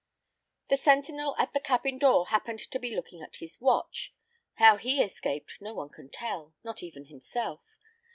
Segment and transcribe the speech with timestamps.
[0.69, 4.15] The centinel at the cabin door happened to be looking at his watch;
[4.55, 7.61] how he escaped no one can tell, not even himself.